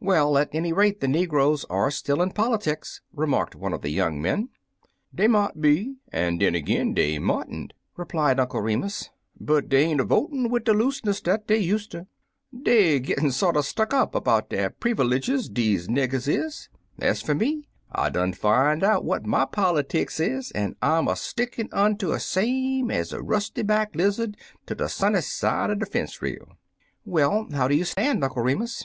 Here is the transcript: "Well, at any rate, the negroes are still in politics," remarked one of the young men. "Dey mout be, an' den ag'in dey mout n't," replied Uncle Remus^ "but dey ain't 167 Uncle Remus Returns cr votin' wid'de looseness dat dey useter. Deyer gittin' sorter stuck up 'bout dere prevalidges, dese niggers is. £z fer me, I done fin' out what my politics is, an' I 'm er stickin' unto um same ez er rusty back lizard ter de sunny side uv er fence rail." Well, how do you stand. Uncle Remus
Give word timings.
"Well, 0.00 0.36
at 0.36 0.54
any 0.54 0.72
rate, 0.72 1.00
the 1.00 1.08
negroes 1.08 1.64
are 1.70 1.90
still 1.90 2.20
in 2.20 2.32
politics," 2.32 3.00
remarked 3.14 3.54
one 3.54 3.72
of 3.72 3.80
the 3.82 3.88
young 3.88 4.20
men. 4.20 4.50
"Dey 5.14 5.28
mout 5.28 5.62
be, 5.62 5.94
an' 6.12 6.38
den 6.38 6.56
ag'in 6.56 6.92
dey 6.92 7.18
mout 7.20 7.48
n't," 7.50 7.72
replied 7.96 8.40
Uncle 8.40 8.60
Remus^ 8.60 9.08
"but 9.40 9.68
dey 9.70 9.84
ain't 9.84 10.00
167 10.00 10.02
Uncle 10.02 10.18
Remus 10.18 10.50
Returns 10.50 10.50
cr 10.50 10.50
votin' 10.50 10.50
wid'de 10.50 10.84
looseness 10.84 11.20
dat 11.22 11.46
dey 11.46 11.58
useter. 11.58 12.06
Deyer 12.60 12.98
gittin' 12.98 13.30
sorter 13.30 13.62
stuck 13.62 13.94
up 13.94 14.12
'bout 14.12 14.50
dere 14.50 14.68
prevalidges, 14.70 15.48
dese 15.50 15.86
niggers 15.86 16.26
is. 16.28 16.68
£z 17.00 17.24
fer 17.24 17.34
me, 17.34 17.66
I 17.92 18.10
done 18.10 18.32
fin' 18.34 18.84
out 18.84 19.04
what 19.04 19.24
my 19.24 19.46
politics 19.46 20.18
is, 20.20 20.50
an' 20.50 20.76
I 20.82 20.98
'm 20.98 21.08
er 21.08 21.14
stickin' 21.14 21.70
unto 21.72 22.12
um 22.12 22.18
same 22.18 22.90
ez 22.90 23.14
er 23.14 23.22
rusty 23.22 23.62
back 23.62 23.94
lizard 23.94 24.36
ter 24.66 24.74
de 24.74 24.88
sunny 24.88 25.22
side 25.22 25.70
uv 25.70 25.80
er 25.82 25.86
fence 25.86 26.20
rail." 26.20 26.58
Well, 27.06 27.46
how 27.52 27.68
do 27.68 27.76
you 27.76 27.84
stand. 27.84 28.22
Uncle 28.22 28.42
Remus 28.42 28.84